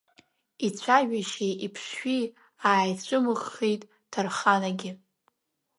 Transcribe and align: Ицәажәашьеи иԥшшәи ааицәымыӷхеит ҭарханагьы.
Ицәажәашьеи 0.67 1.53
иԥшшәи 1.65 2.21
ааицәымыӷхеит 2.69 3.81
ҭарханагьы. 4.11 4.91